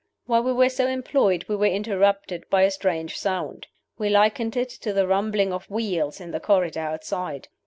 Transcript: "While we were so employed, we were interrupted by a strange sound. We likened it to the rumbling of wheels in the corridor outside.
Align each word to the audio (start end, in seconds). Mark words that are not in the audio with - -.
"While 0.25 0.41
we 0.41 0.51
were 0.53 0.69
so 0.69 0.87
employed, 0.87 1.45
we 1.47 1.55
were 1.55 1.67
interrupted 1.67 2.49
by 2.49 2.63
a 2.63 2.71
strange 2.71 3.19
sound. 3.19 3.67
We 3.99 4.09
likened 4.09 4.57
it 4.57 4.69
to 4.81 4.93
the 4.93 5.05
rumbling 5.05 5.53
of 5.53 5.69
wheels 5.69 6.19
in 6.19 6.31
the 6.31 6.39
corridor 6.39 6.79
outside. 6.79 7.49